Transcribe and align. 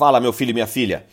Fala, 0.00 0.18
meu 0.18 0.32
filho 0.32 0.48
e 0.48 0.54
minha 0.54 0.66
filha. 0.66 1.04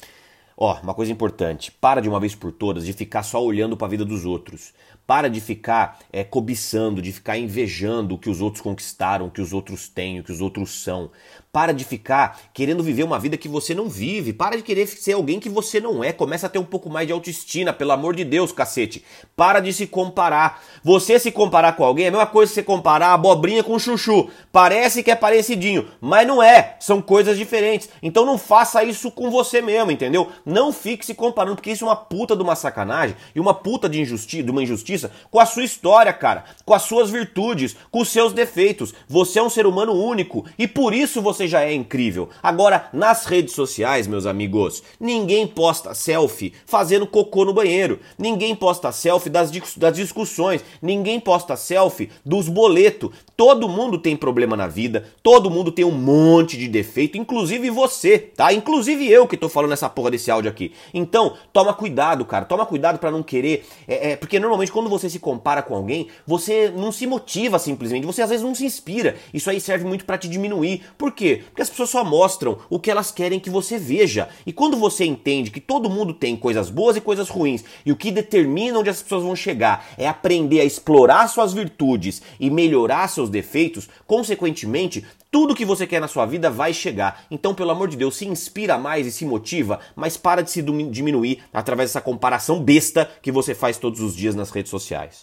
Ó, 0.60 0.76
uma 0.82 0.96
coisa 0.96 1.12
importante, 1.12 1.72
para 1.72 2.02
de 2.02 2.10
uma 2.10 2.20
vez 2.20 2.34
por 2.34 2.52
todas 2.52 2.84
de 2.84 2.92
ficar 2.92 3.22
só 3.22 3.44
olhando 3.44 3.78
para 3.78 3.86
a 3.86 3.90
vida 3.92 4.04
dos 4.04 4.26
outros. 4.26 4.74
Para 5.06 5.30
de 5.30 5.40
ficar 5.40 6.00
é, 6.12 6.24
cobiçando, 6.24 7.02
de 7.02 7.14
ficar 7.14 7.38
invejando 7.38 8.16
o 8.16 8.18
que 8.18 8.30
os 8.30 8.42
outros 8.42 8.62
conquistaram, 8.62 9.28
o 9.28 9.32
que 9.32 9.40
os 9.40 9.54
outros 9.54 9.88
têm, 9.88 10.20
o 10.20 10.24
que 10.24 10.32
os 10.32 10.42
outros 10.42 10.84
são. 10.84 11.12
Para 11.50 11.72
de 11.72 11.86
ficar 11.86 12.40
querendo 12.54 12.84
viver 12.84 13.04
uma 13.04 13.18
vida 13.18 13.38
que 13.38 13.48
você 13.48 13.74
não 13.74 13.88
vive. 13.88 14.34
Para 14.34 14.58
de 14.58 14.64
querer 14.64 14.86
ser 14.86 15.14
alguém 15.14 15.40
que 15.40 15.48
você 15.48 15.80
não 15.80 16.04
é. 16.04 16.12
Começa 16.12 16.48
a 16.48 16.50
ter 16.50 16.60
um 16.60 16.66
pouco 16.66 16.90
mais 16.90 17.08
de 17.08 17.14
autoestima, 17.14 17.72
pelo 17.72 17.94
amor 17.94 18.16
de 18.16 18.26
Deus, 18.26 18.52
cacete. 18.52 19.04
Para 19.36 19.62
de 19.62 19.72
se 19.72 19.88
comparar. 19.88 20.62
Você 20.84 21.18
se 21.18 21.32
comparar 21.32 21.78
com 21.78 21.86
alguém 21.86 22.06
é 22.06 22.08
a 22.10 22.12
mesma 22.12 22.28
coisa 22.28 22.52
que 22.52 22.56
você 22.56 22.64
comparar 22.64 23.14
abobrinha 23.14 23.64
com 23.64 23.80
chuchu. 23.80 24.30
Parece 24.52 25.02
que 25.02 25.10
é 25.10 25.16
parecidinho, 25.16 25.88
mas 26.02 26.28
não 26.28 26.44
é. 26.44 26.76
São 26.82 27.02
coisas 27.02 27.38
diferentes. 27.38 27.90
Então 28.04 28.26
não 28.26 28.38
faça 28.38 28.84
isso 28.84 29.10
com 29.10 29.32
você 29.32 29.62
mesmo, 29.62 29.90
entendeu? 29.90 30.30
Não 30.48 30.72
fique 30.72 31.06
se 31.06 31.14
comparando, 31.14 31.58
porque 31.58 31.72
isso 31.72 31.84
é 31.84 31.88
uma 31.90 31.96
puta 31.98 32.34
de 32.34 32.42
uma 32.42 32.56
sacanagem 32.56 33.18
e 33.36 33.40
uma 33.40 33.54
puta 33.54 33.90
de, 33.90 34.00
injusti 34.00 34.42
de 34.42 34.50
uma 34.50 34.64
injustiça 34.64 35.12
com 35.30 35.42
a 35.42 35.46
sua 35.46 35.66
história, 35.66 36.14
cara, 36.14 36.46
com 36.64 36.74
as 36.74 36.84
suas 36.84 37.10
virtudes, 37.10 37.76
com 37.92 38.00
os 38.00 38.08
seus 38.08 38.32
defeitos. 38.32 38.94
Você 39.10 39.40
é 39.40 39.44
um 39.44 39.50
ser 39.50 39.66
humano 39.66 39.92
único 39.92 40.46
e 40.58 40.66
por 40.66 40.94
isso 40.94 41.22
você 41.22 41.50
já 41.50 41.66
é 41.66 41.74
incrível. 41.74 42.30
Agora, 42.42 42.88
nas 42.94 43.26
redes 43.26 43.56
sociais, 43.56 44.08
meus 44.08 44.26
amigos, 44.26 44.82
ninguém 44.98 45.46
posta 45.46 45.94
selfie 45.94 46.54
fazendo 46.66 47.06
cocô 47.06 47.44
no 47.44 47.54
banheiro, 47.54 48.00
ninguém 48.18 48.56
posta 48.56 48.90
selfie 48.94 49.30
das, 49.30 49.52
das 49.76 49.98
discussões, 49.98 50.64
ninguém 50.82 51.20
posta 51.20 51.58
selfie 51.58 52.10
dos 52.26 52.48
boletos. 52.48 53.12
Todo 53.36 53.68
mundo 53.68 53.98
tem 53.98 54.16
problema 54.16 54.56
na 54.56 54.68
vida, 54.68 55.08
todo 55.22 55.52
mundo 55.52 55.74
tem 55.74 55.84
um 55.84 55.92
monte 55.92 56.56
de 56.58 56.70
defeito, 56.70 57.18
inclusive 57.18 57.70
você, 57.70 58.18
tá? 58.18 58.54
Inclusive 58.54 59.12
eu 59.12 59.28
que 59.28 59.36
tô 59.36 59.50
falando 59.50 59.74
essa 59.74 59.90
porra 59.90 60.12
desse 60.12 60.32
áudio 60.38 60.50
aqui. 60.50 60.72
Então, 60.94 61.36
toma 61.52 61.74
cuidado, 61.74 62.26
cara. 62.26 62.46
Toma 62.46 62.66
cuidado 62.66 62.98
para 62.98 63.12
não 63.12 63.22
querer. 63.22 63.68
É, 63.88 64.12
é, 64.12 64.16
porque 64.16 64.40
normalmente 64.40 64.72
quando 64.72 64.90
você 64.90 65.10
se 65.10 65.20
compara 65.20 65.62
com 65.62 65.76
alguém, 65.76 66.08
você 66.26 66.72
não 66.76 66.92
se 66.92 67.06
motiva 67.06 67.60
simplesmente. 67.60 68.06
Você 68.06 68.22
às 68.22 68.30
vezes 68.30 68.46
não 68.46 68.56
se 68.56 68.66
inspira. 68.66 69.16
Isso 69.34 69.50
aí 69.50 69.60
serve 69.60 69.86
muito 69.86 70.06
para 70.06 70.18
te 70.18 70.28
diminuir. 70.28 70.84
Por 70.98 71.12
quê? 71.12 71.44
Porque 71.48 71.62
as 71.62 71.70
pessoas 71.70 71.90
só 71.90 72.04
mostram 72.04 72.58
o 72.70 72.80
que 72.80 72.90
elas 72.90 73.12
querem 73.12 73.40
que 73.40 73.50
você 73.50 73.78
veja. 73.78 74.30
E 74.46 74.54
quando 74.54 74.78
você 74.78 75.06
entende 75.06 75.52
que 75.52 75.60
todo 75.60 75.90
mundo 75.90 76.14
tem 76.14 76.36
coisas 76.36 76.70
boas 76.70 76.96
e 76.96 77.02
coisas 77.02 77.30
ruins, 77.30 77.64
e 77.86 77.92
o 77.92 77.96
que 77.96 78.12
determina 78.12 78.80
onde 78.80 78.90
as 78.90 79.02
pessoas 79.02 79.24
vão 79.24 79.36
chegar 79.36 79.86
é 79.98 80.08
aprender 80.08 80.62
a 80.62 80.66
explorar 80.66 81.28
suas 81.28 81.54
virtudes 81.54 82.22
e 82.40 82.50
melhorar 82.50 83.08
seus 83.08 83.30
defeitos, 83.30 83.90
consequentemente, 84.06 85.06
tudo 85.30 85.56
que 85.56 85.66
você 85.66 85.86
quer 85.86 86.00
na 86.00 86.08
sua 86.08 86.26
vida 86.26 86.50
vai 86.50 86.74
chegar. 86.74 87.26
Então, 87.30 87.54
pelo 87.54 87.72
amor 87.72 87.88
de 87.90 87.98
Deus, 87.98 88.16
se 88.16 88.26
inspira 88.26 88.78
mais 88.78 89.06
e 89.06 89.12
se 89.12 89.26
motiva, 89.26 89.80
mas 89.96 90.18
para 90.28 90.42
de 90.42 90.52
se 90.52 90.62
diminuir 90.62 91.40
através 91.54 91.92
dessa 91.92 92.02
comparação 92.02 92.62
besta 92.62 93.10
que 93.22 93.32
você 93.32 93.56
faz 93.56 93.78
todos 93.78 94.02
os 94.02 94.14
dias 94.14 94.36
nas 94.36 94.50
redes 94.52 94.70
sociais. 94.70 95.16